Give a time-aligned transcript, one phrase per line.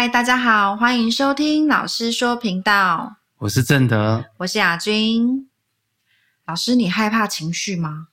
[0.00, 3.16] 嗨，大家好，欢迎收听老师说频道。
[3.38, 5.48] 我是正德，我是亚军。
[6.46, 8.06] 老师，你害怕情绪吗？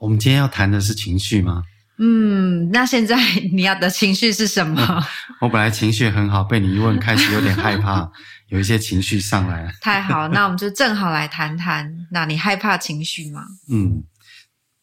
[0.00, 1.62] 我们今天要谈的是情绪吗？
[1.96, 3.16] 嗯，那现在
[3.54, 5.02] 你要的情绪是什么？
[5.40, 8.06] 我本来情绪很好，被你一问，开始有点害怕，
[8.48, 9.72] 有一些情绪上来了。
[9.80, 12.06] 太好，那我们就正好来谈谈。
[12.10, 13.46] 那你害怕情绪吗？
[13.70, 14.04] 嗯。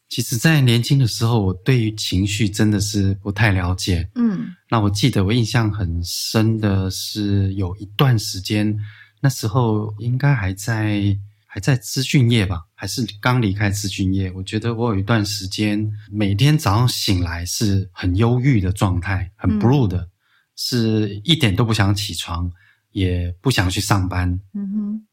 [0.08, 4.08] 其实，在年轻的时候，我对于情绪真的是不太了解。
[4.14, 8.74] 嗯，那我记得我印象很深的是，有一段时间，
[9.20, 11.14] 那时候应该还在
[11.46, 14.32] 还在资讯业吧，还是刚离开资讯业。
[14.32, 20.10] 我觉得我有一段时间，每天早上醒来是很忧郁的状态，很 blue 的，嗯、
[20.56, 22.50] 是一点都不想起床，
[22.92, 24.30] 也不想去上班。
[24.54, 25.06] 嗯哼，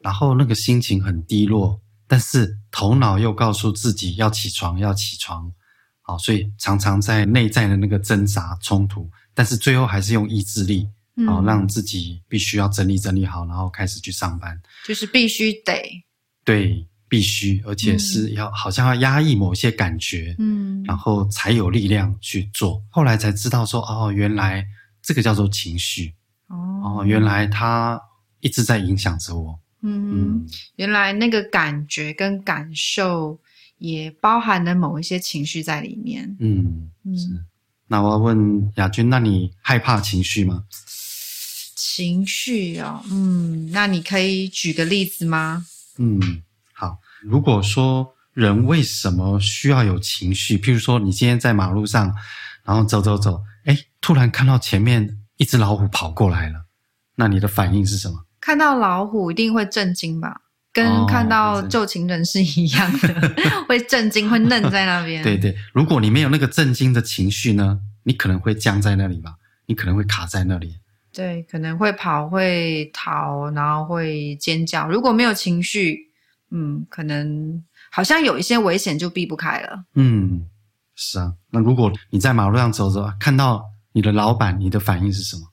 [0.00, 1.80] 然后那个心情很低落。
[2.06, 5.52] 但是头脑又告诉自己要起床，要起床，
[6.00, 10.88] 好，所以常常在内在的那个挣扎冲突，但是最后还是用意志力，
[11.26, 16.02] 好，嗯，让自己必须要整理整理好，然后开始去上班，就是必须得，
[16.44, 22.82] 对，必须，而且是要，嗯，好像要压抑某些感觉，嗯，然后才有力量去做。
[22.88, 24.66] 后来才知道说，哦，原来
[25.02, 26.14] 这个叫做情绪，
[26.48, 28.00] 哦，原来它
[28.40, 29.60] 一直在影响着我。
[29.82, 33.38] 嗯，原来那个感觉跟感受
[33.78, 36.36] 也包含了某一些情绪在里面。
[36.40, 37.28] 嗯，是。
[37.88, 40.64] 那我要问雅君，那你害怕情绪吗？
[41.76, 45.66] 情绪哦，嗯，那你可以举个例子吗？
[45.98, 46.98] 嗯，好。
[47.22, 50.56] 如果说人为什么需要有情绪？
[50.56, 52.14] 譬如说，你今天在马路上，
[52.64, 56.64] 然后走走走，哎，突然看到前面一只老虎跑过来了，
[57.16, 58.24] 那你的反应是什么？
[58.42, 65.22] 看到老虎一定会震惊吧，跟看到旧情人是一样的，哦、 会震惊，会愣在那边。
[65.24, 69.36] 对对，如果你没有那个震惊的情绪呢，你可能会僵在那里吧，
[69.66, 70.74] 你可能会卡在那里。
[71.12, 74.88] 对，可能会跑，会逃，然后会尖叫。
[74.88, 76.08] 如果没有情绪，
[76.50, 79.84] 嗯，可能好像有一些危险就避不开了。
[79.94, 80.48] 嗯，
[80.96, 81.34] 是啊。
[81.50, 85.51] 那如果你在马路上走走，看到你的老板，你的反应是什么？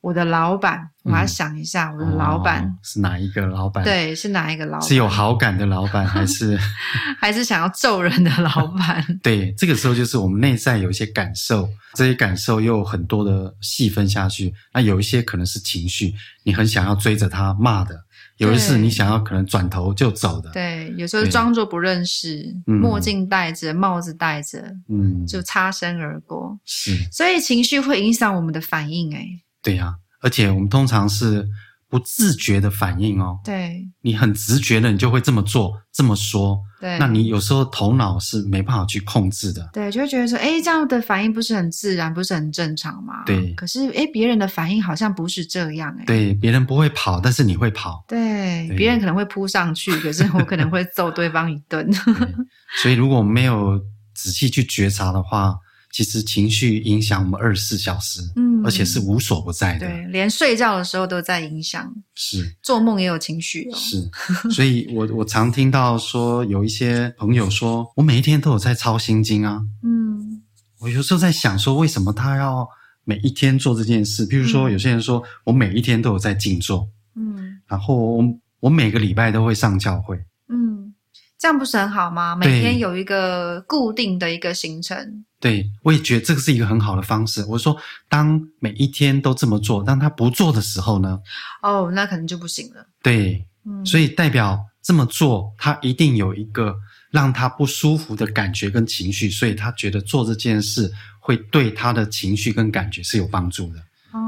[0.00, 3.84] 我的老板，我要想一下，嗯、我的老板、哦、是哪一个老板？
[3.84, 4.88] 对，是哪一个老板？
[4.88, 6.58] 是有好感的老板，还是
[7.20, 9.04] 还是想要揍人的老板？
[9.22, 14.54] 对，这个时候就是我们内在有一些感受，这些感受又有很多的细分下去。
[14.72, 17.94] 那有一些可能是情绪，你很想要追着他骂的；
[18.38, 20.50] 有一些是你想要可能转头就走的。
[20.52, 26.58] 对，有时候装作不认识，墨镜戴着，帽子戴着，嗯，就擦身而过。
[26.64, 31.46] 是，所以情绪会影响我们的反应，诶对呀、啊，而且我们通常是
[31.88, 33.38] 不自觉的反应哦。
[33.44, 36.60] 对，你很直觉的，你就会这么做、这么说。
[36.80, 39.68] 对，那你有时候头脑是没办法去控制的。
[39.72, 43.24] 对，就会觉得说，诶，这样的反应不是很自然，不是很正常吗？
[43.26, 43.52] 对。
[43.54, 46.04] 可是，诶，别人的反应好像不是这样，诶。
[46.06, 48.02] 对，别人不会跑，但是你会跑。
[48.08, 51.86] 对，对别人可能会扑上去，可是我可能会揍对方一顿。
[52.80, 53.78] 所以，如果没有
[54.14, 55.54] 仔细去觉察的话，
[55.92, 64.10] 其实情绪影响我们二十四小时，嗯，而且是无所不在的，对，连睡觉的时候都在影响，是，做梦也有情绪哦，是，
[64.50, 70.42] 所以我 我常听到说有一些朋友说，我每一天都有在抄心经啊，嗯，
[70.78, 72.68] 我有时候在想说，为什么他要
[73.02, 74.24] 每一天做这件事？
[74.28, 78.24] 譬如说，有些人说我每一天都有在静坐，嗯，然后我
[78.60, 80.16] 我每个礼拜都会上教会，
[80.48, 80.94] 嗯，
[81.36, 82.36] 这样不是很好吗？
[82.36, 85.24] 每天有一个固定的一个行程。
[85.40, 87.42] 对，我也觉得这个是一个很好的方式。
[87.46, 87.74] 我说，
[88.10, 91.18] 当每一天都这么做，当他不做的时候呢？
[91.62, 92.86] 哦，那可能就不行了。
[93.02, 96.76] 对，嗯，所以代表这么做，他一定有一个
[97.10, 103.80] 让他不舒服的感觉跟情绪，所以他觉得做这件事会对他的情绪跟感觉是有帮助的。
[104.12, 104.18] 哦，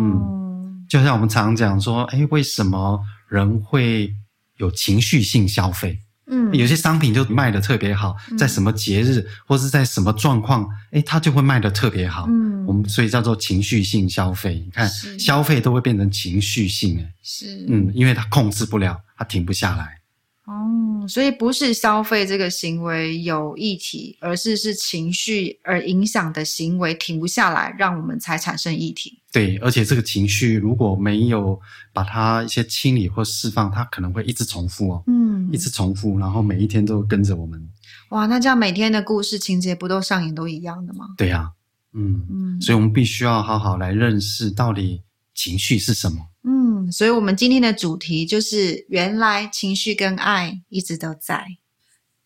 [0.00, 4.14] 嗯，就像我们常常讲说，哎，为什么人会
[4.58, 5.98] 有情绪性消费？
[6.30, 12.26] 嗯，有些商品就卖的特别好，在什么节日、嗯、或是在什么状况，哎，它就会卖的特别好。
[12.28, 14.62] 嗯，我们所以叫做情绪性消费。
[14.64, 14.88] 你看，
[15.18, 19.97] 消费都会变成情绪性，哎，是，嗯，因为它控制不了，它停不下来。
[20.48, 29.20] 哦，所以不是消费这个行为有议题，而是是情绪而影响的行为停不下来，让我们才产生议题。
[29.30, 31.60] 对，而且这个情绪如果没有
[31.92, 37.62] 把它一些清理或释放，它可能会一直重复哦，嗯，一直重复，然后每一天都跟着我们。
[38.08, 41.08] 哇，那这样每天的故事情节不都上演都一样的吗？
[41.18, 41.52] 对呀、啊，
[41.92, 45.02] 嗯嗯，所以我们必须要好好来认识到底
[45.34, 46.26] 情绪是什么。
[46.44, 51.46] 嗯，所以我们今天的主题就是原来情绪跟爱一直都在。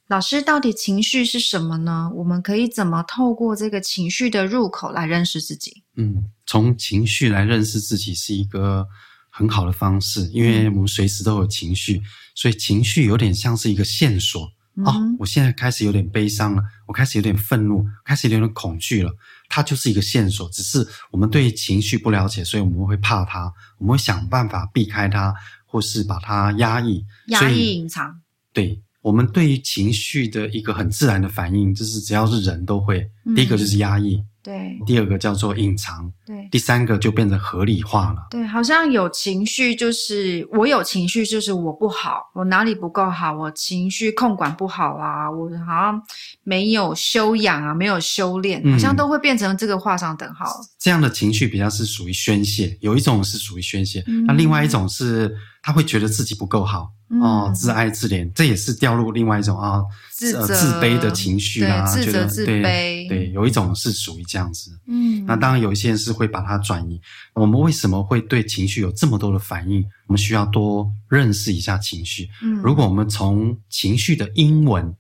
[0.09, 2.11] 老师，到底情绪是什么呢？
[2.17, 5.83] 我们可以怎么透过这个情绪的入口来认识自己？
[5.97, 8.87] 嗯，从情绪来认识自己是一个
[9.31, 12.03] 很好的方式，因为我们随时都有情绪，
[12.35, 14.53] 所以情绪有点像是一个线索。
[14.77, 19.11] 嗯、哦，我现在开始有点悲伤了，我开始有点愤怒，开始有点恐惧了。
[19.55, 25.35] 它就是一个线索，只是我们对情绪不了解，所以我们会怕它，我们会想办法避开它，
[25.67, 28.19] 或是把它压抑、压抑、隐藏。
[28.55, 34.23] 对，我们对于情绪的一个很自然的反应，就是只要是人都会，嗯、第一个就是压抑。
[34.45, 38.27] 对，第二个叫做隐藏，对，第三个就变成合理化了。
[38.29, 46.03] 对，好像有情绪就是我有情绪，就是我不好，我哪里不够好，我情绪控管不好啊，我好像
[46.43, 50.45] 没有修养啊，没有修炼，嗯、好像都会变成这个画上等号。
[50.77, 55.33] 这样的情绪比较是属于宣泄，有一种是属于宣泄，嗯、那另外一种是
[55.63, 56.93] 他会觉得自己不够好。
[57.21, 64.71] 哦，自哀自怜，这也是掉入另外一种啊自呃自卑的情绪啦，自责自卑，对对，有一种是属于这样子。
[64.87, 66.99] 嗯，那当然有一些人是会把它转移。
[67.35, 69.85] 我们为什么会对情绪有这么多的反应？
[70.07, 72.27] 我们需要多认识一下情绪。
[72.43, 74.97] 嗯，如果我们从情绪的英文，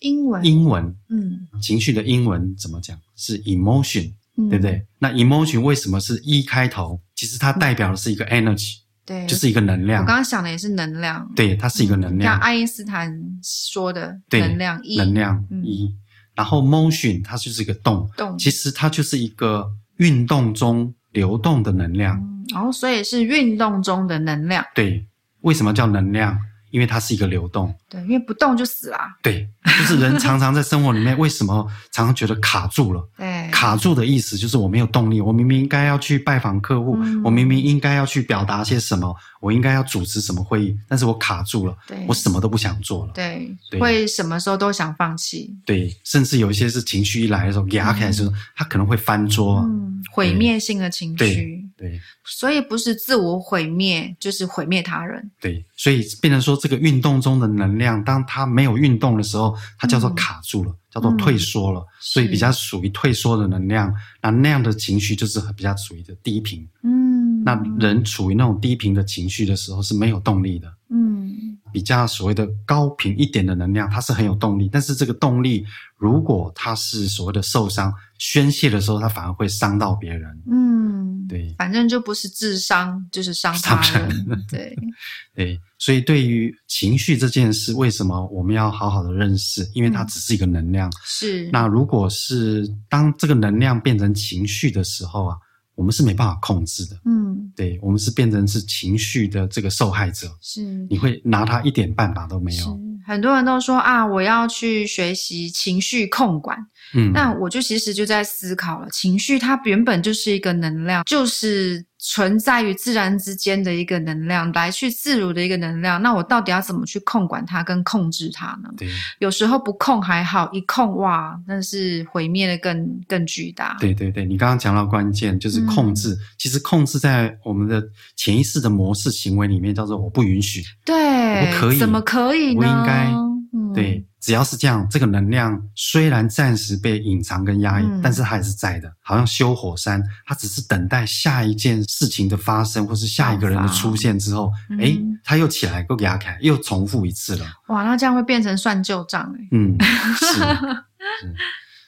[0.00, 2.98] 英文，英文，嗯，情绪的英文怎么讲？
[3.14, 4.12] 是 emotion，
[4.50, 4.84] 对不对？
[4.98, 7.00] 那 emotion 为什么是 E 开头？
[7.14, 8.78] 其实它代表的是一个 energy。
[9.04, 10.02] 对，就是一个能量。
[10.02, 11.28] 我刚刚想的也是能量。
[11.34, 12.32] 对，它是一个能量。
[12.34, 13.12] 像爱因斯坦
[13.42, 15.92] 说的能量，一，能量一。
[16.34, 18.38] 然后 motion 它就是一个动，动。
[18.38, 22.22] 其实它就是一个运动中流动的能量。
[22.52, 24.64] 然后所以是运动中的能量。
[24.74, 25.06] 对，
[25.40, 26.38] 为什么叫能量？
[26.72, 28.98] 因为它是一个流动，对，因为不动就死了。
[29.22, 33.08] 对，就是人常常在生活里面，为什么 常常觉得卡住了？
[33.16, 35.20] 对，卡住的意思就是我没有动力。
[35.20, 43.12] 我明明应该要去拜访客户，嗯、我明明应该要去表达些什么，我应该要主持什么会议，但是我卡住了，对，我什么都不想做了。
[43.12, 45.54] 对，对，会什么时候都想放弃。
[45.66, 51.61] 对，甚至有一些是情绪一来的时候，压开来的时候，他可能会翻桌，嗯，毁灭性的情绪。
[51.82, 52.00] 对。
[52.24, 55.30] 所以不是自我毁灭，就是毁灭他人。
[55.40, 63.92] 对，所以变成说这个运动中的能量，当它没有运动的时候，它叫做卡住了，嗯、叫做退缩了，嗯、所以比较属于退缩的能量。
[64.22, 66.66] 那那样的情绪就是比较属于的低频。
[66.84, 70.72] 嗯，那人处于那种低频的情绪的时候是没有动力的。
[70.88, 74.68] 嗯，比较所谓的高频一点的能量，它是很有动力。
[74.70, 80.42] 但是这个动力，如果它是所谓的受伤、宣泄的时候，它反而会伤到别人。
[80.48, 81.11] 嗯。
[81.28, 84.46] 对，反正就不是智商，就是伤他人。
[84.50, 84.76] 对，
[85.34, 89.68] 对，所以对于情绪这件事，为什么我们要好好的认识？
[89.74, 90.88] 因为它只是一个能量。
[90.88, 91.50] 嗯、是。
[91.50, 95.36] 那如果是当这个能量变成情绪的时候啊，
[95.74, 96.96] 我们是没办法控制的。
[97.04, 100.28] 嗯，对，我们是变成是情绪的这个受害者。
[100.40, 100.62] 是。
[100.90, 102.78] 你会拿它一点办法都没有。
[103.04, 106.56] 很多人都说啊，我要去学习情绪控管。
[106.94, 116.02] 嗯，那我就其实就在思考了，情绪它原本就是一个能量，就是存在于自然之间的一个能量，来去自如的一个能量。
[116.02, 118.68] 那我到底要怎么去控管它跟控制它呢？
[118.76, 118.88] 对，
[119.20, 123.76] 有时候不控还好，一控哇，那是毁灭的更更巨大。
[123.80, 126.12] 对对对，你刚刚讲到关键就是控制。
[126.12, 127.82] 嗯，其实控制在我们的
[128.16, 130.94] 潜意识的模式行为里面叫做我不允许，对，
[131.40, 132.60] 我不可以，怎么可以呢？
[132.60, 133.06] 我应该，
[133.54, 134.04] 嗯，对。
[134.22, 138.90] 只要是这样，这个能量虽然暂时被隐藏跟压抑，嗯、但是它还是在的。
[139.00, 147.44] 好像修火山，它只是等待下一件事情的发生，或是下一个人的出现之后，哎、嗯，它又起来，又给它开，又重复一次了。
[147.66, 149.48] 哇，那这样会变成算旧账哎。
[149.50, 149.76] 嗯，
[150.20, 151.34] 是，是。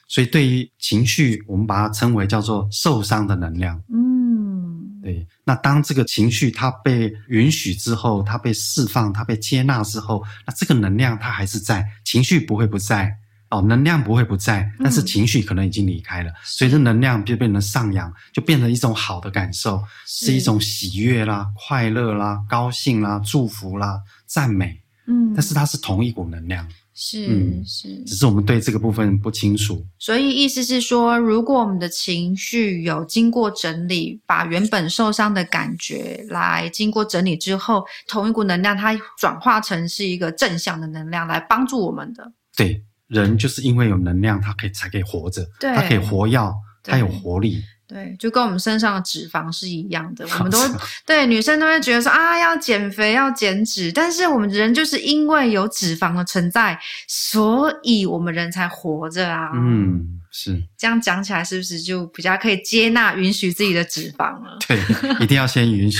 [0.09, 3.81] 所以对于情绪，我们把它称为叫做受伤的能量。
[3.93, 4.99] 嗯。
[5.01, 13.15] 对，那当这个情绪它被允许之后，它被释放，它被接纳之后，那这个能量它还是在，情绪不会不在
[13.49, 26.67] 哦，能量不会不在，但是情绪可能已经离开了，嗯、所以这能量就变成上扬，就变成一种好的感受，是，是一种喜悦啦、快乐啦、高兴啦、祝福啦、赞美，嗯，但是它是同一股能量。
[26.97, 29.85] 是、嗯、是，只是我们对这个部分不清楚。
[29.99, 42.31] 所以意思是说，如果我们的情绪有经过整理，把原本受伤的感觉来经过整理之后，同一股能量它转化成是一个正向的能量来帮助我们的。
[42.55, 46.39] 对，人就是因为有能量，他可以才可以活着，对，他可以活跃，
[46.81, 47.61] 他有活力。
[47.87, 50.57] 对，就跟我们身上的脂肪是一样的，我们都
[51.05, 59.51] 对女生都会觉得说啊，要减肥要减脂，但是我们人就是因为有脂肪的存在，所以我们人才活着啊。
[59.53, 64.57] 嗯，是这样讲起来，是不是就比较可以接纳、允许自己的脂肪了？
[64.67, 64.79] 对，
[65.23, 65.99] 一定要先允许，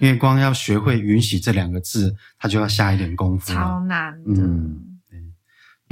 [0.00, 4.42] 因为光要学会允许这两个字，它就要下一点功夫，超难的。
[4.42, 4.86] 嗯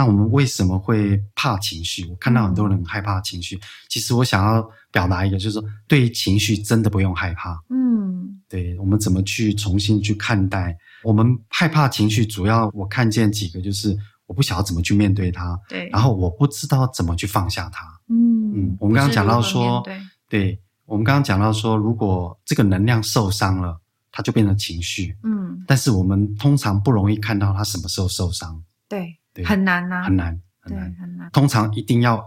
[0.00, 2.06] 那我们为什么会怕情绪？
[2.08, 7.60] 我看到很多人害怕情绪，其实我想要表达一个，就是说，对于情绪真的不用害怕。
[7.70, 10.76] 嗯，对，我们怎么去重新去看待？
[11.02, 17.86] 我们害怕情绪，主要我看见几个，就是我不晓得怎么去面对它，对，然后我不知道怎么去放下它。
[18.08, 19.82] 嗯嗯，我们刚刚讲到说，
[20.28, 23.80] 对，我们刚刚讲到说，如果这个能量受伤了，
[24.10, 25.16] 它就变成情绪。
[25.22, 28.62] 嗯，但是我们通常不容易看到它什么时候受伤。
[28.88, 29.14] 对。
[29.44, 31.30] 很难呐、啊，很难，很难，很难。
[31.30, 32.20] 通常一定要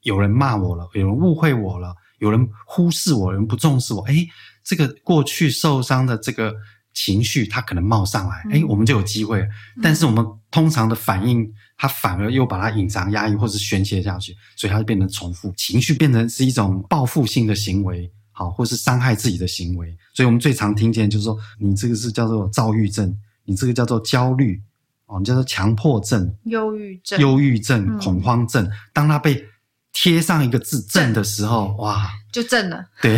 [0.00, 1.94] 有人骂我了，有人误会我了，
[2.24, 4.00] 有人忽视我，有人不重视我。
[4.06, 4.26] 诶，
[4.64, 6.54] 这个过去受伤的这个
[6.94, 9.46] 情绪，它可能冒上来，诶，我们就有机会。
[9.82, 15.52] 但是我们通常的反应，它反而又把它隐藏、压抑，或是宣泄下去，所以它就变成重复。
[15.54, 19.94] 情绪变成是一种报复性的行为，好，或是伤害自己的行为。
[20.14, 23.14] 所以我们最常听见就是说，你这个是叫做躁郁症，
[23.44, 24.62] 你这个叫做焦虑。
[25.06, 28.66] 哦，叫做强迫症、忧郁症、忧郁症、恐慌症。
[28.90, 29.44] 当他被
[29.94, 32.84] 贴上一个字“正”的时候，哇，就正了。
[33.00, 33.16] 对，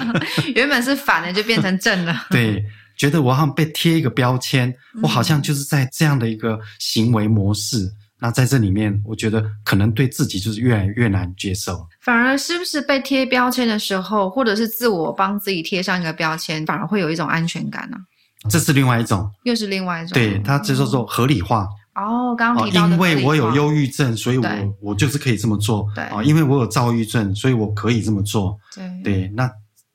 [0.56, 2.26] 原本是反的，就变成正了。
[2.30, 2.64] 对，
[2.96, 7.84] 觉得我好像被贴一个标签，我好像就是在这样的一个行为模式。
[7.84, 11.86] 嗯、那在这里面，我觉得可能对自己就是越来越难接受。
[12.00, 18.48] 反而是不是被贴标签的时候，或者是自我帮自己贴上一个标签，反而会有一种安全感呢、啊？
[18.48, 20.14] 这是另外一种，又是另外一种。
[20.14, 21.68] 对，它就叫做合理化。
[21.94, 24.48] 哦，刚刚提到的，因为我有忧郁症，所以我
[24.80, 25.88] 我就是可以这么做。
[25.94, 28.58] 对，啊，因为我有躁郁症，所以我可以这么做。
[28.74, 29.50] 对，对，那。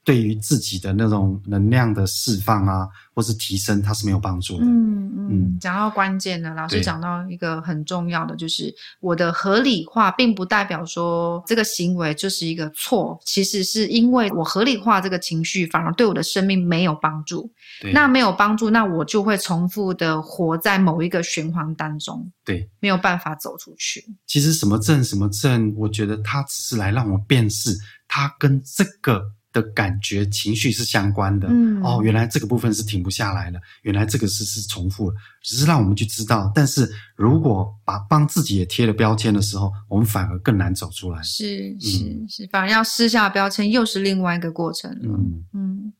[0.09, 4.65] 对于自己的那种能量的释放啊，或是提升，它是没有帮助的。
[4.65, 17.47] 嗯嗯，讲到关键呢，老师讲到一个很重要的，就是我的合理化，并不代表说这个行为就是一个错，其实是因为我合理化这个情绪，反而对我的生命没有帮助。
[17.93, 22.27] 那没有帮助，那我就会重复的活在某一个循环当中。
[22.43, 24.03] 对，没有办法走出去。
[24.25, 29.23] 其实什么症什么症，我觉得它只是来让我辨识，它跟这个。
[29.51, 36.51] 的感觉情绪是相关的，嗯，哦，原来这个部分是停不下来的，原来这个是是重复的，只是让我们去知道。
[36.53, 41.21] 但是如果把帮自己也贴了标签的时候，我们反而更难走出来。
[41.23, 44.99] 是是、嗯、是，反而要撕下标签，又是另外一个过程了。
[45.03, 45.93] 嗯嗯。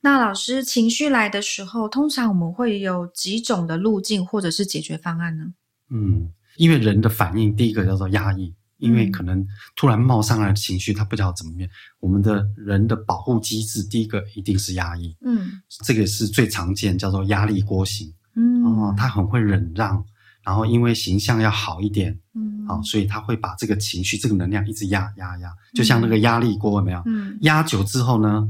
[0.00, 5.46] 那老师，情绪来的时候，通常我们会有几种的路径或者是解决方案呢？
[5.90, 8.54] 嗯，因为人的反应，第一个叫做压抑。
[8.78, 11.68] 因为可能突然冒上来的情绪，他不知道怎么面。
[12.00, 15.16] 我们的人的保护机制，第一个一定是压抑。
[15.20, 15.50] 嗯，
[15.84, 18.12] 这个是最常见，叫做压力锅型。
[18.34, 20.04] 嗯，哦，他很会忍让，
[20.44, 27.02] 然后因为形象要好一点，嗯，好，所以他会把这个情绪、这个能量一直压压压，就像那个压力锅，有没有？
[27.06, 28.48] 嗯，压久之后呢，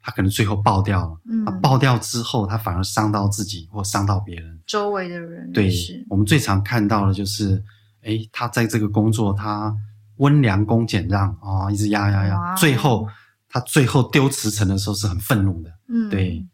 [0.00, 1.20] 他可能最后爆掉了。
[1.28, 5.50] 嗯，爆掉之后，他反而伤到自己或伤到别人，周围的人。
[5.52, 5.72] 对，
[6.08, 7.60] 我们最常看到的就是。
[8.06, 9.74] 诶，他在这个工作，他
[10.16, 13.06] 温良恭俭让啊、哦，一直压压压，最后
[13.48, 16.44] 他最后丢辞呈的时候是很愤怒的，嗯，对，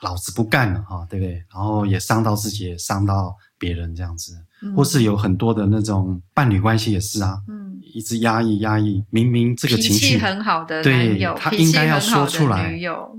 [0.00, 1.34] 老子不干了哈、哦，对不对？
[1.52, 12.72] 然后也伤到自己，也伤到别人这样子，嗯、或是有很多的那种伴侣关系也是啊，嗯，一直压抑压抑，明明这个情绪很好的，对，他应该要说出来，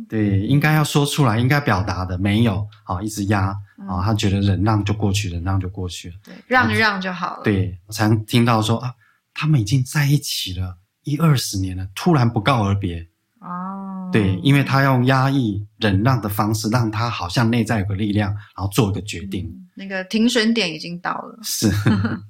[0.10, 3.56] 对，应该要说出来，应该表达的没有，好，一直压。
[3.78, 6.16] 啊、哦，他觉得忍让就过去，忍让就过去了。
[6.24, 7.44] 对，让一让就好了。
[7.44, 8.94] 对，我常听到说啊，
[9.34, 13.08] 他们已经在一起了一二十年了，突然不告而别。
[13.40, 14.10] 哦。
[14.14, 19.48] 对，因为他用压抑、忍让的方式，让他好像内在有个力量，然后做一个决定。
[19.48, 21.40] 嗯、那个停损点已经到了。
[21.42, 21.68] 是。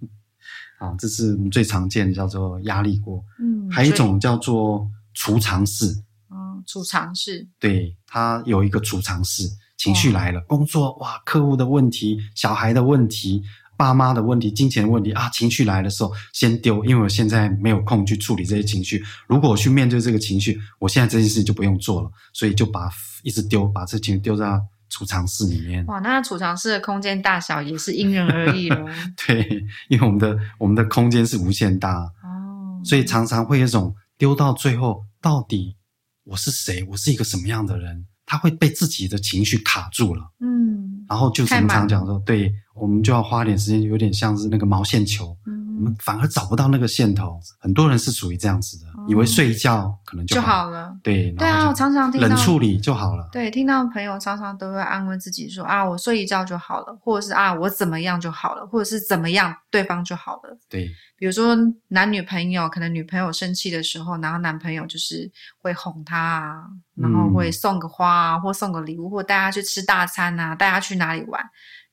[0.80, 3.24] 啊，这是我们最常见的，叫做压力锅。
[3.38, 3.70] 嗯。
[3.70, 5.88] 还有一种叫做储藏室。
[6.32, 7.48] 嗯，储藏室。
[7.60, 9.44] 对，它有一个储藏室。
[9.84, 13.44] 情绪来了，工作哇，客户的问题、小孩的问题、
[13.76, 19.04] 爸妈的问题、金钱的问题啊，情绪来的时候先丢，因为我现在没有空去处理这些情绪。
[19.28, 22.90] 如果我去面对这个情绪，我现在这件事情就不用做了，所以就把
[23.24, 25.86] 一直丢，把这情绪丢在储藏室里面。
[25.88, 28.86] 哇，那储藏室的空间大小也是因人而异了。
[29.28, 35.76] 对，因为我们的我们的空间是无限大哦，所以常常会有一种丢到最后，到底
[36.24, 36.86] 我是谁？
[36.92, 38.06] 我是一个什么样的人？
[38.26, 47.40] 他会被自己的情绪卡住了，嗯，然后就我们常讲说，对，我们就要花点时间，有点像是那个毛线球，嗯，我们反而找不到那个线头。
[47.60, 52.28] 很多人是属于这样子的，嗯、以为睡一觉可能就好，了，对，对啊，我常常听到。
[52.28, 60.90] 冷处理就好了，对，听到朋友常常都会安慰自己说啊，我睡一觉就好了，或者是啊，我怎么样就好了，或者是怎么样对方就好了，对。
[61.16, 61.56] 比如说
[61.88, 66.64] 男女朋友，可能女朋友生气的时候，然后男朋友就是会哄她啊，
[66.96, 71.42] 然后会送个花啊，或送个礼物，或带她去吃大餐啊，带她去哪里玩，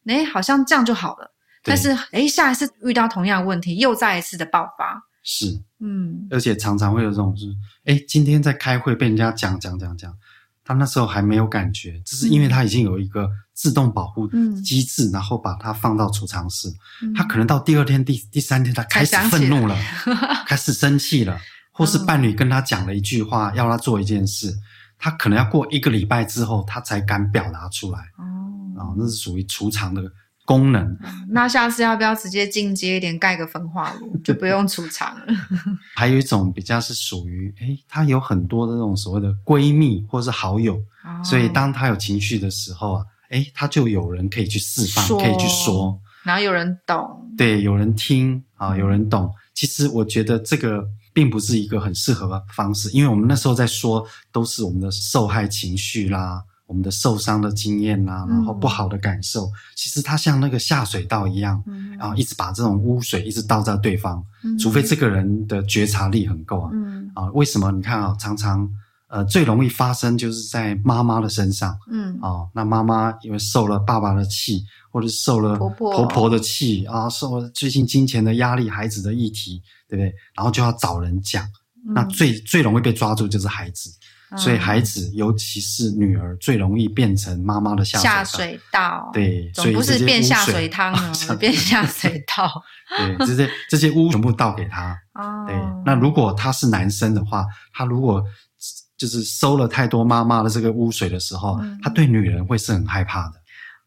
[0.07, 1.31] 诶，好像这样就好了。
[1.63, 5.03] 但是哎，下一次遇到同样的问题，又再一次的爆发。
[5.23, 7.47] 是，嗯，而且常常会有这种是，
[7.85, 10.17] 哎，今天在开会被人家讲讲讲讲，
[10.65, 14.27] 他那时候还没有感觉，只是因为他已经有一个自动保护
[14.63, 16.73] 机制，嗯、然后把它放到储藏室。
[17.03, 19.77] 嗯、他可能到第二天、第第三天，他开始愤怒了，
[20.49, 21.39] 开始生气了，
[21.71, 24.51] 或是伴侣跟他讲了一句话，要他做一件事，
[24.97, 27.99] 他可能要过一个礼拜之后，他才敢表达出来。
[28.17, 28.25] 哦，
[28.81, 30.03] 啊，那是属于储藏的。
[30.51, 30.99] 功能，
[31.31, 35.27] 那下次要不要直接进阶一点，盖个焚化炉， 就不用储藏了？
[35.95, 49.33] 还有一种比较是属于，哎，她有很多的那种所谓的闺蜜或是好友，哦、所以当她有情绪的时候啊，哎，她就有人可以去释放，可以去说，然后有人懂，对，有人听啊，有人懂。
[49.55, 56.43] 其实我觉得这个并不是一个很适合的方式，因为我们那时候在说都是我们的受害情绪啦。
[56.71, 66.71] 我们的受伤的经验啊，然后不好的感受，嗯、其实它像那个下水道一样，嗯、然后一直把这种污水一直倒在对方，嗯、除非这个人的觉察力很够啊。
[66.73, 67.73] 嗯、啊，为什么？
[67.73, 68.71] 你看啊，常常
[69.09, 71.77] 呃最容易发生就是在妈妈的身上。
[71.91, 80.15] 嗯，啊，那妈妈因为受了爸爸的气，或者受了婆婆的气婆啊，受了最近金钱的压力、孩子的议题，对不对？
[80.37, 81.45] 然后就要找人讲，
[81.85, 83.91] 嗯、那最最容易被抓住就是孩子。
[84.37, 88.11] 所以孩子，尤其是女儿，最容易变成妈妈的下水道。
[88.11, 92.63] 下水道，对，总不是变下水汤了， 变下水道。
[92.97, 94.97] 对，这些这些污全部倒给他。
[95.15, 95.45] 哦。
[95.47, 98.25] 对，那如果他是男生的话，他如果
[98.97, 103.41] 就是收了太多妈妈的这个污水的时候，嗯、他对女人会是很害怕的。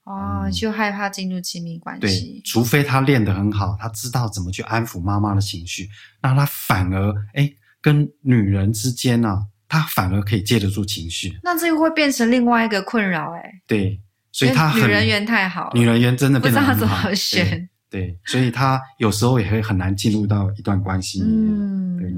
[0.04, 2.02] 哦，就害怕进入亲密关系。
[2.02, 5.88] 对，除非他练得很好，他知道怎么去安抚妈妈的情绪，
[6.22, 7.50] 那他反而哎，
[7.82, 9.42] 跟女人之间呢、啊？
[9.74, 13.51] 他反而可以接得住情绪，那这又会变成另外一个困扰哎。
[13.65, 14.00] 对，
[14.32, 17.68] 所以他女人缘太好，女人缘真的不知道怎么选。
[17.89, 21.56] 对，对，所以他有时候也会很难进入到一段关系里面。
[21.56, 22.13] 嗯，对。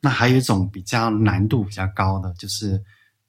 [0.00, 2.82] 那还有一种比较难度比较高的，就是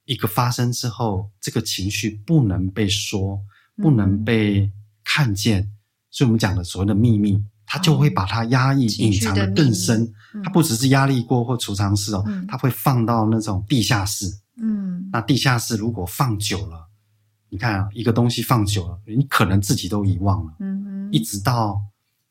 [0.06, 3.38] 一个发生之后，这个情绪不能被说，
[3.76, 4.72] 不能被
[5.04, 5.72] 看见，嗯、
[6.10, 7.44] 所以我们讲的所谓的秘密。
[7.66, 10.12] 他就会把它压抑、隐藏的更深。
[10.44, 14.26] 他不只是压力锅或储藏室哦，他会放到那种地下室。
[14.62, 16.88] 嗯，那地下室如果放久了，
[17.50, 20.54] 你看啊，一个东西放久了，你可能自己都遗忘了。
[20.60, 21.82] 嗯，一直到，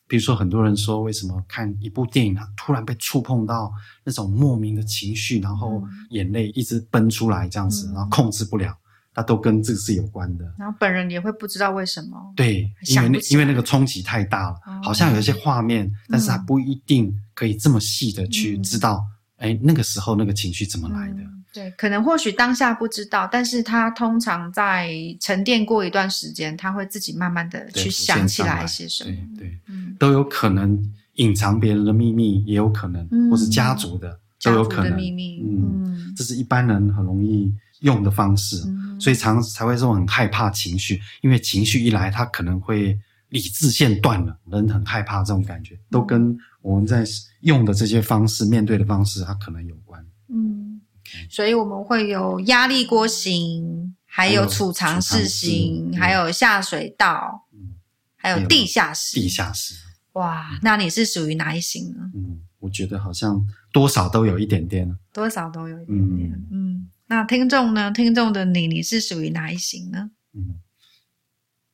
[0.07, 3.73] 比如说很多人说，为什么看一部电影，他突然被触碰到
[4.05, 8.75] 那种莫名的情绪，然后眼泪一直奔出来这样子，然后控制不了。
[9.14, 12.33] 它都跟这个是有关的，然后本人也会不知道为什么。
[12.35, 19.05] 对，因为那因为那个冲击太大了，哦、好像有一些画面，嗯、但是他不一定可以这么细的去知道，
[19.37, 21.20] 哎、嗯，那个时候那个情绪怎么来的？
[21.22, 29.11] 嗯、对，可能或许当下不知道，但是他通常在沉淀过一段时间，他会自己慢慢的去想起来一些什么。
[29.37, 30.77] 对对，嗯、都有可能
[31.14, 34.90] 隐藏别人的秘密，也有可能，嗯、或是家族的都有可能。
[34.90, 38.62] 的秘密，嗯，嗯这是一般人很容易用的方式。
[38.66, 42.96] 嗯所以常才会说很害怕情绪，因为情绪一来，他可能会
[43.30, 47.04] 理智线断了，人很害怕这种感觉，都跟我们在
[47.40, 50.02] 用的这些方式、面对的方式，它可能有关。
[50.28, 50.80] 嗯，
[51.28, 57.74] 所以我们会有压力锅型，还有储藏室型，还有下水道，嗯，
[58.14, 59.20] 还有地下室。
[59.20, 59.74] 地下室。
[60.12, 62.10] 哇，那你是属于哪一型呢？
[62.14, 66.74] 嗯，我觉得好像多少都有一点点，多少都有一点点，嗯。
[66.76, 67.92] 嗯那听众呢？
[67.92, 70.11] 听众的你，你是属于哪一型呢？
[70.35, 70.59] 嗯，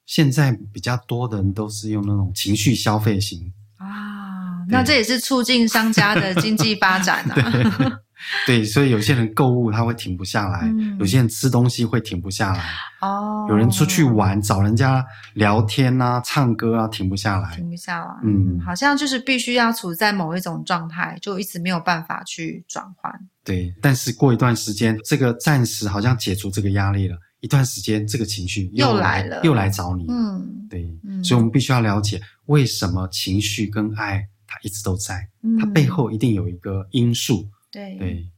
[0.04, 8.00] 现在比较多的人都是用那种情绪消费型啊，那这也是促进商家的经济发展啊。
[8.46, 12.62] 对，所以有些人购物他会停不下来，嗯、有些人吃东西会停不下来。
[13.00, 18.10] 哦，有人出去玩找人家聊天啊、唱歌啊，停不下来，停不下来。
[18.22, 23.10] 嗯，好像就是必须要处在某一种状态，就一直没有办法去转换。
[23.50, 30.06] 对，但是过一段时间，这个暂时好像解除这个压力了，一段时间这个情绪又，又来了，又来找你。
[30.08, 37.48] 嗯，对，嗯、所以我们必须要了解为什么情绪跟爱它一直都在，嗯、它背后一定有一个因素。
[37.72, 38.30] 对对，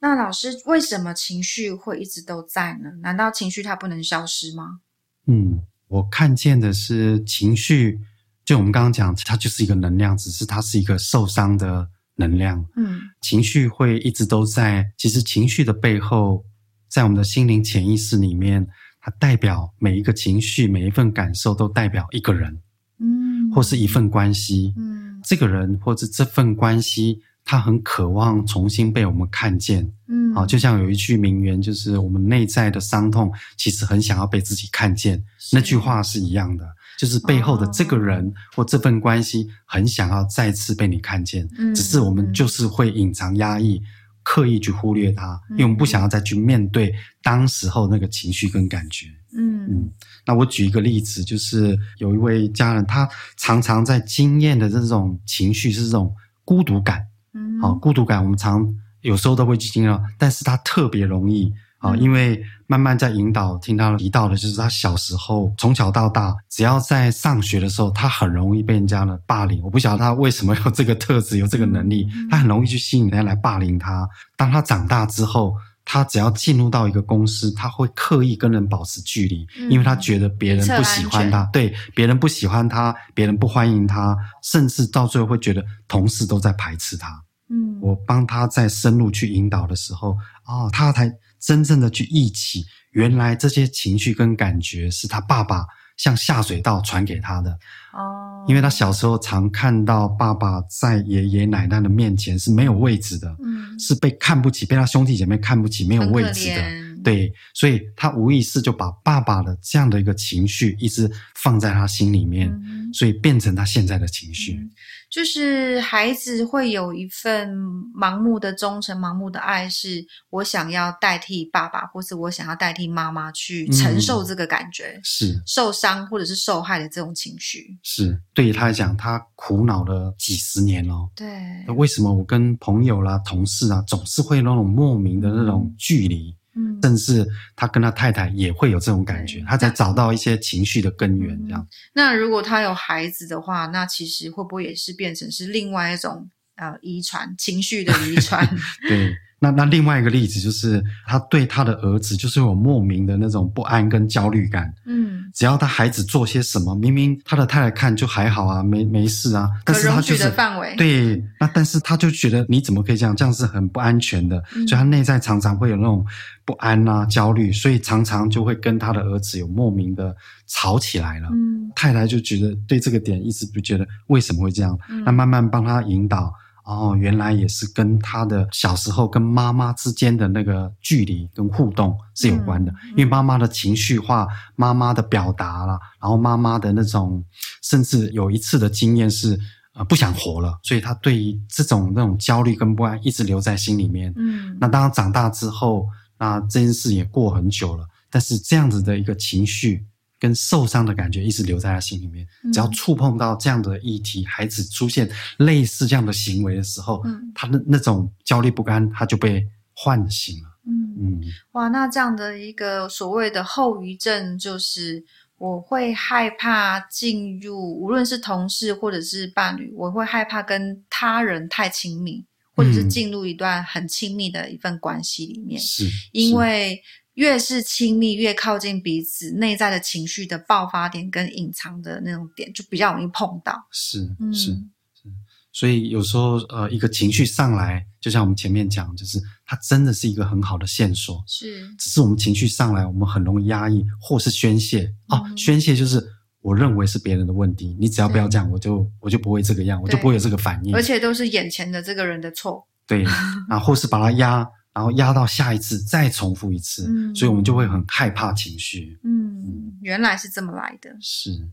[0.00, 2.90] 那老师为什么情绪会一直都在呢？
[3.00, 4.80] 难道情绪它不能消失吗？
[5.26, 8.00] 嗯，我看见的是情绪，
[8.44, 12.64] 就我们刚刚讲，它就是一个能量，只是它是一个受伤的能量。
[12.76, 14.92] 嗯，情绪会一直都在。
[14.96, 16.44] 其实情绪的背后，
[16.88, 18.66] 在我们的心灵潜意识里面，
[19.00, 22.60] 它代表每一个情绪、每一份感受，都代表一个人，
[22.98, 27.22] 嗯，或是一份关系，嗯，这个人或者这份关系。
[27.44, 35.20] 他很渴望重新被我们看见，嗯，嗯，啊，就像有一句名言，就是我们内在的伤痛其实很想要被自己看见，
[35.50, 36.64] 那句话是一样的，
[37.02, 43.82] 就是背后的这个人、哦、或这份关系很想要再次被你看见，嗯，只是我们就是会隐藏压抑。
[44.24, 49.08] 刻意去忽略它，因为我们不想要再去面对当时候那个情绪跟感觉。
[49.36, 49.90] 嗯嗯，
[50.24, 57.04] 那我举一个例子，就是有一位家人，他常常在经验的这种情绪是这种孤独感。
[57.34, 58.64] 嗯，好，孤独感我们常
[59.00, 61.52] 有时候都会去经历，但是他特别容易。
[61.82, 69.60] 啊，因为慢慢在引导，听他提到的，就是他小时候从小到大，只要在上学的时候，他很容易被人家的霸凌。
[69.64, 74.08] 我不晓得他为什么有这个特质，有这个能力，他很容易去吸引人家来霸凌他。
[74.36, 87.20] 当他长大之后，他只要进入到一个公司，他会刻意跟人保持距离，因为他觉得别人不喜欢他，对，别人不喜欢他，别人不欢迎他，甚至到最后会觉得同事都在排斥他。
[87.50, 90.16] 嗯，我帮他在深入去引导的时候，
[90.46, 91.12] 哦，他才。
[91.42, 97.50] 真正的去忆起，原来这些情绪跟感觉是他爸爸像下水道传给他的。
[97.92, 114.54] 哦，因为他小时候常看到爸爸在爷爷奶奶的面前是没有位置的，嗯，是被看不起，被他兄弟姐妹看不起，没有位置的，对，所以他无意识就把爸爸的这样的一个情绪一直放在他心里面，嗯，所以变成他现在的情绪。
[114.54, 114.70] 嗯
[115.12, 117.54] 就是孩子会有一份
[117.94, 127.78] 盲目的忠诚、盲目的爱，是我想要代替爸爸，或是我想要代替妈妈去承受这个感觉，嗯、是受伤或者是受害的这种情绪。
[127.82, 131.06] 是对于他来讲，他苦恼了几十年哦。
[131.14, 131.28] 对，
[131.76, 136.30] 为什么我跟朋友啦、同事啊，总是会有那种莫名的那种距离？
[136.30, 136.41] 嗯，
[136.82, 141.60] 甚至他跟他太太也会有这种感觉，他才找到一些情绪的根源，这样。
[141.60, 141.68] 嗯。
[141.94, 148.46] 那如果他有孩子的话，那其实会不会也是变成是另外一种呃遗传情绪的遗传？
[148.88, 149.14] 对。
[149.42, 154.72] 那那另外一个例子就是，他对他的儿子就是有莫名的那种不安跟焦虑感。
[154.86, 160.76] 嗯，只要他孩子做些什么，明明他的太太看就还好啊，没没事啊，但是他就是范围。
[160.76, 163.16] 对，那但是他就觉得你怎么可以这样？
[163.16, 166.06] 这样是很不安全的，嗯，所以他内在常常会有那种
[166.44, 170.14] 不安啊、焦虑，所以常常就会跟他的儿子有莫名的
[170.46, 171.26] 吵起来了。
[171.32, 176.32] 嗯，太太就觉得对这个点一直不觉得为什么会这样，嗯，那慢慢帮他引导。
[176.64, 187.24] 哦，原来也是跟他的小时候跟妈妈之间的那个距离跟互动是有关的，嗯嗯、因为妈妈的情绪化、妈妈的表达啦，然后妈妈的那种，
[187.62, 189.38] 甚至有一次的经验是，
[189.74, 194.12] 呃，不想活了，所以他对于这种那种焦虑跟不安一直留在心里面。
[194.16, 195.86] 嗯，那当他长大之后，
[196.18, 199.84] 那这件事也过很久了，但是这样子的一个情绪。
[200.22, 210.48] 跟受伤的感觉一直留在他心里面，只要触碰到这样的议题，嗯、孩子出现类似这样的行为的时候，嗯、他的那种焦虑不安，他就被唤醒了。
[210.64, 210.94] 嗯。
[210.96, 211.20] 嗯，
[211.54, 215.04] 哇，那这样的一个所谓的后遗症，就是
[215.38, 226.80] 我会害怕进入，无论是同事或者是伴侣，我会害怕跟他人太亲密，或者是进入一段很亲密的一份关系里面，是因为。
[227.14, 233.52] 越是亲密，越靠近彼此，内在的情绪的爆发点跟隐藏的那种点，就比较容易碰到。
[233.70, 234.50] 是、嗯、是
[234.94, 235.08] 是，
[235.52, 241.22] 所以有时候呃，一个情绪上来，就像我们前面讲，就是它真的是一个很好的线索。
[241.26, 244.90] 是，只是我们情绪上来，我们很容易压抑或是宣泄。
[245.08, 246.02] 哦、嗯，宣泄就是
[246.40, 250.74] 我认为是别人的问题，你只要不要这样，我就我就不会这个样，我就不会有这个反应。
[250.74, 252.66] 而且都是眼前的这个人的错。
[252.88, 253.02] 对，
[253.50, 254.48] 然后或是把它压。
[254.74, 258.98] 然后压到下一次再重复一次，嗯，所以我们就会很害怕情绪。
[259.02, 260.96] 嗯，原来是这么来的。
[260.98, 261.48] 是。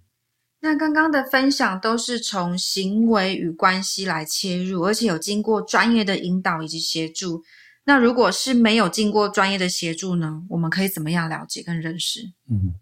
[0.62, 7.44] 那刚刚的分享都是从行为与关系来切入，而且有经过专业的引导以及协助。
[7.86, 10.44] 那如果是没有经过专业的协助呢？
[10.50, 12.22] 我们可以怎么样了解跟认识？
[12.50, 12.74] 嗯，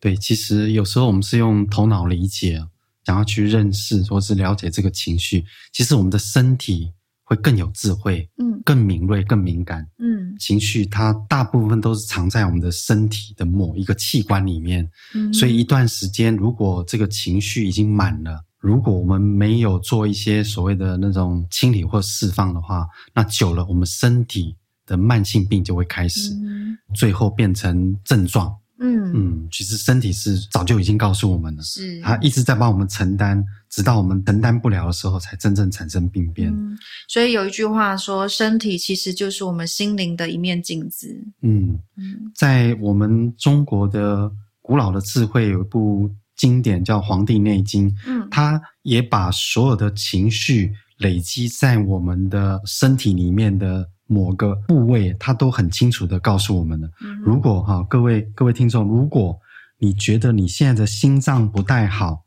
[0.00, 2.62] 对，其实有时候我们是用头脑理解，
[3.04, 5.44] 想要去认识或是了解这个情绪。
[5.72, 6.92] 其实我们的身体。
[7.28, 28.56] 会更有智慧，嗯，更敏锐，更敏感，嗯，情绪它大部分都是藏在我们的身体的某一个器官里面，嗯，所以一段时间，如果这个情绪已经满了，如果我们没有做一些所谓的那种清理或释放的话，那久了，我们身体的慢性病就会开始，嗯，最后变成症状。
[28.78, 29.12] 嗯。
[29.14, 32.00] 嗯，其实身体是早就已经告诉我们了，是。
[32.00, 36.52] 它一直在帮我们承担，直到我们承担不了的时候，才真正产生病变。
[36.52, 41.08] 嗯，所以有一句话说，身体其实就是我们心灵的一面镜子。
[41.42, 56.90] 嗯嗯，在我们中国的古老的智慧有一部经典叫《黄帝内经》，嗯，它也把所有的情绪累积在我们的身体里面的某个部位，它都很清楚的告诉我们了。
[57.22, 59.38] 如果哈，各位各位听众，如果
[59.78, 62.24] 你觉得你现在的心脏不太好，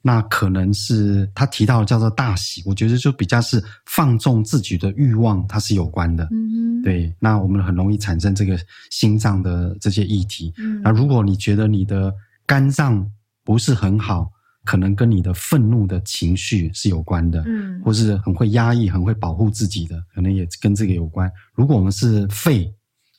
[0.00, 6.28] 那可能是他提到的叫做大喜，我觉得就比较是放纵自己的欲望，它是有关的。
[6.30, 8.58] 嗯，对，那我们很容易产生这个
[8.90, 10.52] 心脏的这些议题。
[10.58, 12.14] 嗯，那如果你觉得你的
[12.46, 13.10] 肝脏
[13.42, 14.30] 不是很好，
[14.64, 17.42] 可能跟你的愤怒的情绪是有关的。
[17.46, 21.30] 嗯，或是很会压抑、很会保护自己的，可能也跟这个有关。
[21.54, 22.72] 如果我们是肺，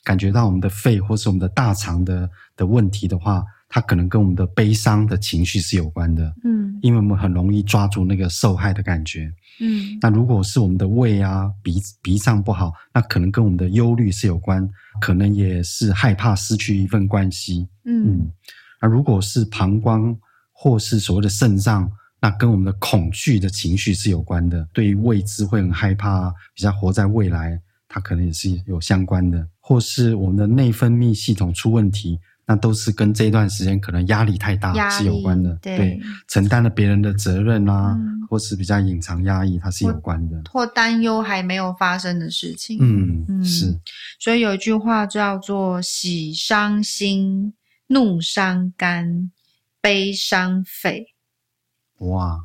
[0.04, 3.44] 感觉到我们的肺或是我们的大肠的的问题的话。
[3.68, 9.28] 它可能跟我们的悲伤的情绪是有关的，嗯，因为我们很容易抓住那个受害的感觉，
[9.60, 9.98] 嗯。
[10.00, 14.66] 那如果是我们的胃啊、鼻鼻脏不好，那可能跟我们的忧虑是有关，
[15.00, 18.30] 可能也是害怕失去一份关系，嗯。
[18.80, 20.16] 那如果是膀胱
[20.56, 21.90] 或是所谓的肾脏，
[22.20, 32.18] 那跟我们的恐惧的情绪是有关的，对于未知会很害怕，比较活在未来，它可能也是有相关的，或是我们的内分泌系统出问题。
[32.48, 43.76] 那都是跟这段时间可能压力太大是有关的，对，对，承担了别人的责任啊，嗯、或是比较隐藏压抑，它是有关的，或担忧还没有发生的事情，嗯，嗯是。
[44.20, 47.52] 所以有一句话叫做“喜伤心，
[47.88, 49.28] 怒伤肝，
[49.86, 51.14] 悲伤肺”。
[52.10, 52.40] 哇。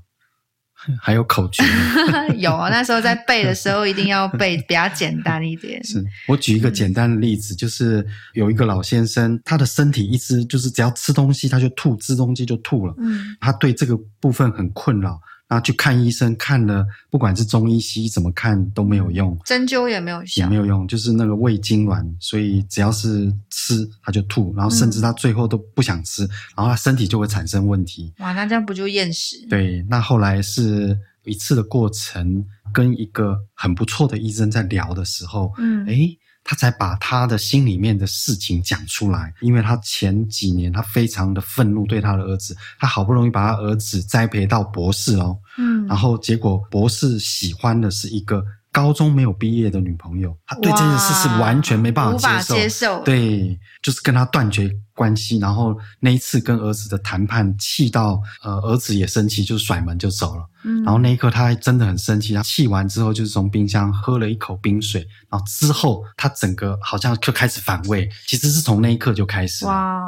[0.99, 1.63] 还有口诀，
[2.41, 5.79] 有啊，那时候在背的时候一定要背 比较简单一点。
[5.83, 12.95] 是我举一个简单的例子，嗯、就是有一个老先生，他的身体一直就是只要吃东西他就吐，吃东西就吐了。
[12.97, 15.21] 嗯，他对这个部分很困扰。
[15.51, 28.13] 然后去看医生，看了不管是中医西医怎么看都没有用，针灸也没有效，也没有用，就是那个胃痉挛，所以只要是吃他就吐，然后甚至他最后都不想吃，嗯、然后他身体就会产生问题。
[28.19, 29.45] 哇，那这样不就厌食？
[29.49, 60.47] 对，那后来是一次的过程，跟一个很不错的医生在聊的时候，嗯，诶他才把他的心里面的事情讲出来，因为他前几年他非常的愤怒对他的儿子，他好不容易把他儿子栽培到博士哦，嗯，然后结果博士喜欢的是一个高中没有毕业的女朋友，他对这件事是完全没办法接受，接受，对，就是跟他断绝关系，然后那一次跟儿子的谈判气到，呃，儿子也生气，就甩门就走了。
[60.63, 69.65] 嗯，然后那一刻他还真的很生气，他气完之后就是从冰箱喝了一口冰水，然后之后他整个好像就开始反胃，其实是从那一刻就开始。
[69.65, 69.99] 哇，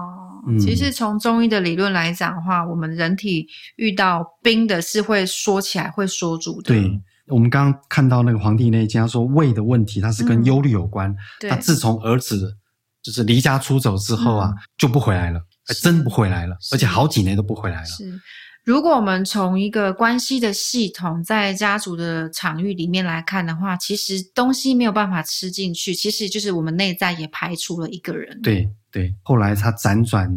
[0.47, 6.73] 嗯，其实从中医的理论来讲的话，我们人体遇到冰的是会缩起来，会缩住的。
[6.73, 11.09] 对，我们刚刚看到那个《黄帝内经》，他说胃的问题，它是跟忧虑有关。
[11.41, 12.55] 嗯，他自从儿子
[13.01, 17.85] 就是离家出走之后啊，嗯，就不回来了，还真不回来了，而且好几年都不回来了。
[17.85, 18.19] 是。
[18.65, 28.41] 如果我们从一个关系的系统在家族的场域里面来看的话，其实东西没有办法吃进去，其实就是我们内在也排除了一个人。
[28.41, 30.29] 对对，后来他辗转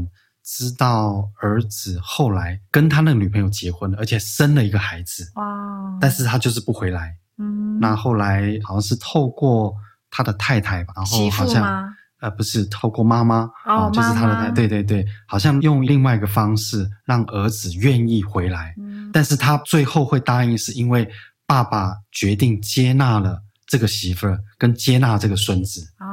[0.47, 5.31] 知道儿子后来跟他那个女朋友结婚了，而且生了一个孩子。
[5.35, 5.45] 哇！
[6.01, 7.15] 但是他就是不回来。
[7.37, 7.79] 嗯。
[7.81, 9.75] 那后来好像是透过
[10.11, 11.93] 他的太太吧，然后好像。
[12.19, 21.07] 呃，不是透过妈妈哦，就是他的太太，对对对，好像用另外一个方式让儿子愿意回来，嗯，但是他最后会答应，是因为
[21.47, 25.83] 爸爸决定接纳了这个媳妇儿，跟接纳这个孙子。
[26.01, 26.07] 哦，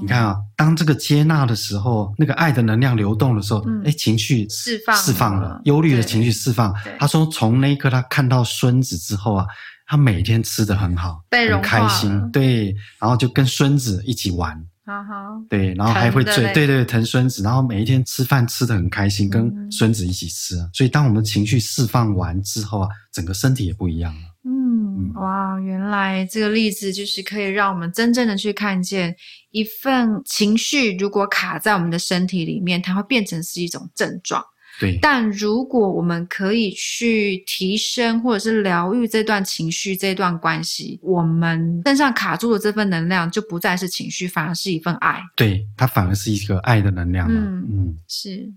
[0.00, 6.74] 你看啊，当这个接纳的时候，那个爱的能量流动的时候，嗯，诶，情绪释放释放了，忧虑的情绪释放。
[6.98, 9.46] 他说，从那一刻他看到孙子之后啊，
[9.86, 14.54] 他每天吃的很好，很开心，对，然后就跟孙子一起玩。
[14.84, 20.56] 好好，对，然后还会追，对对，疼孙子，然后每一天吃饭吃的很开心，跟孙子一起吃。
[20.56, 24.20] 嗯、所以，当我们情绪释放完之后啊，整个身体也不一样了。
[24.96, 29.14] 嗯，哇，原来这个例子就是可以让我们真正的去看见
[29.50, 34.42] 一份情绪，如果卡在我们的身体里面，它会变成是一种症状。
[34.78, 45.22] 对，但如果我们可以去提升或者是疗愈这段情绪、这段关系，我们身上卡住的这份能量就不再是情绪，反而是一份爱。
[45.34, 47.26] 对，它反而是一个爱的能量。
[47.30, 48.52] 嗯嗯，是。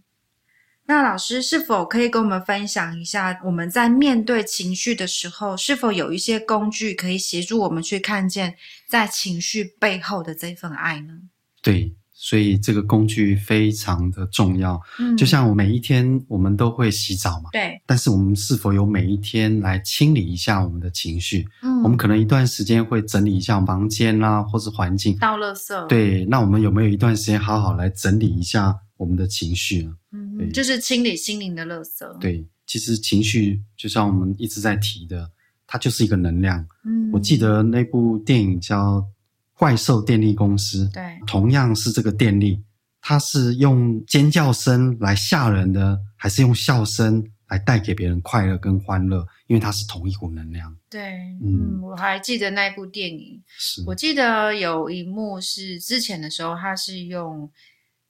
[0.89, 8.55] 那老师是否可以跟我们分享一下，我们在面对情绪的时候，是否有一些工具可以协助我们去看见
[8.87, 11.13] 在情绪背后的这份爱呢？
[11.61, 11.93] 对。
[12.21, 17.81] 所以这个工具非常的重要，嗯，就像我每一天我们都会洗澡嘛，对。
[17.85, 21.47] 但是我们是否有每一天来清理一下我们的情绪？
[21.61, 25.87] 嗯，我们可能一段时间会整理一下房间啦，或是环境，倒垃圾。
[25.87, 29.93] 对，那我们有没有一段时间好好来整理一下我们的情绪呢？
[30.39, 32.17] 嗯，就是清理心灵的垃圾。
[32.19, 35.29] 对，其实情绪就像我们一直在提的，
[35.67, 36.65] 它就是一个能量。
[36.85, 39.07] 嗯，我记得那部电影叫。
[39.59, 42.63] 怪兽电力公司，对，同样是这个电力，
[43.01, 49.27] 它是用尖叫声来吓人的，还是用笑声来带给别人快乐跟欢乐？
[49.47, 50.73] 因为它是同一股能量。
[50.89, 51.01] 对，
[51.43, 57.51] 嗯，嗯，我还记得那部电影，是我记得有一幕是之前的时候，它是用。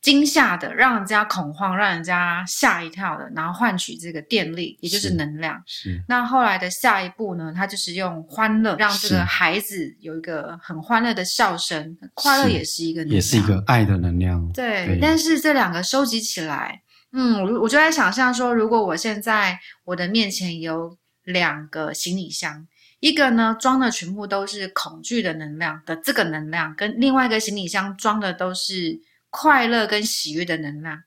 [0.02, 5.62] 惊吓的，让人家恐慌，让人家吓一跳的，然后换取这个电力，也就是能量。
[5.66, 5.96] 是。
[5.96, 7.52] 是那后来的下一步呢？
[7.54, 11.98] 他就是用欢乐，让这个孩子有一个很欢乐的笑声。
[12.14, 14.50] 快乐也是一个能量，也是一个爱的能量。
[14.54, 14.86] 对。
[14.86, 16.82] 对但是这两个收集起来，
[17.12, 22.66] 嗯，我我就在想象说，如果我现在我的面前有两个行李箱，
[23.02, 29.02] 一个呢装的全部都是恐惧的能量的这个能量，跟另外一个行李箱装的都是。
[29.30, 30.98] 快乐跟喜悦的能量，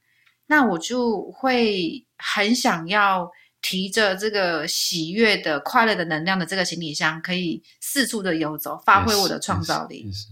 [0.47, 3.31] 那我就会很想要
[3.61, 10.29] 提着这个喜悦的、快乐的能量的这个行李箱，可以四处的游走，发挥我的创造力，是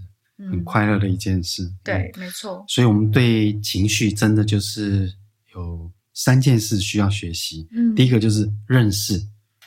[0.51, 1.63] 很快乐的一件事。
[1.65, 2.65] 嗯、对，没错。
[2.67, 5.13] 所以，我们对情绪真的就是
[5.55, 7.69] 有三件事需要学习。
[7.73, 9.21] 嗯，第一个就是认识。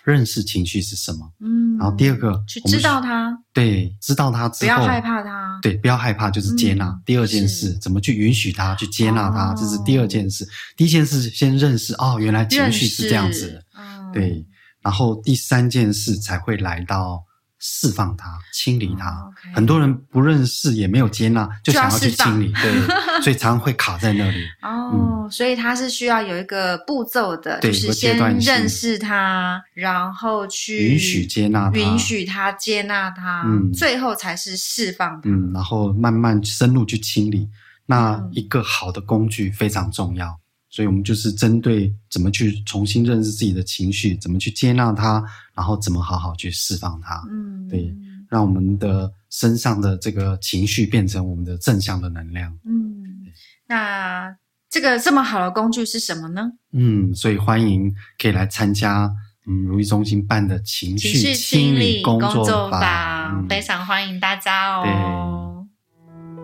[0.03, 1.33] 认识情绪是什么？
[1.39, 6.87] 嗯，然后第二个去知道它，对，知道它之后，不要害怕它，对，不要害怕，就是接纳。
[6.89, 10.47] 嗯、第二件事，怎么去允许它，去接纳它，这是第二件事。
[10.75, 14.45] 第一件事，先认识哦，原来情绪是这样子的，嗯、对。
[14.81, 17.23] 然后第三件事才会来到。
[17.65, 19.09] 释放它，清理它。
[19.09, 19.55] Oh, okay.
[19.55, 22.71] 很多人不认识，也没有接纳，就想要去清理，对，
[23.23, 24.43] 所以常常会卡在那里。
[24.61, 24.93] 哦、oh,
[25.27, 37.47] 嗯，所以它是需要有一个步骤的，就是先认识它，然后去允许接纳它，允许它接纳它，嗯，最后才是释放它，嗯，然后慢慢深入去清理。
[37.85, 40.37] 那一个好的工具非常重要。
[40.73, 47.23] 所以，我们就是针对怎么去重新认识自己的情绪，怎么去接纳它，然后怎么好好去释放它。
[47.29, 47.95] 嗯，对，
[48.27, 52.51] 让我们的身上的这个情绪变成我们的正向的能量。
[52.65, 53.27] 嗯，
[53.67, 54.35] 那
[54.67, 56.51] 这个这么好的工具是什么呢？
[56.71, 59.07] 嗯，所以欢迎可以来参加
[59.45, 65.67] 嗯如意中心办的情绪清理工作坊，非常欢迎大家哦。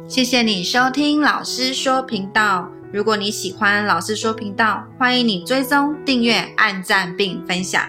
[0.08, 2.79] 谢谢你收听老师说频道。
[2.92, 7.84] 如果你喜欢老师说频道，欢迎你追踪、订阅、按赞并分享。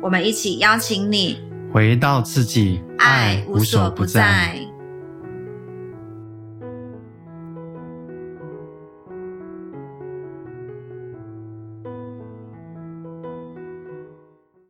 [0.00, 1.40] 我们一起邀请你
[1.72, 4.67] 回到自己，爱无所不在。